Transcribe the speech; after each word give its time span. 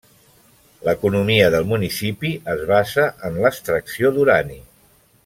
L'economia 0.87 1.51
del 1.55 1.67
municipi 1.73 2.31
es 2.57 2.65
basa 2.71 3.05
en 3.29 3.39
l'extracció 3.45 4.13
d'urani. 4.17 4.59